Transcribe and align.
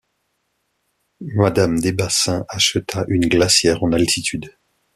Madame 1.35 1.79
Desbassyns 1.79 2.43
acheta 2.49 3.05
une 3.07 3.27
glacière 3.27 3.83
en 3.83 3.91
altitude. 3.91 4.51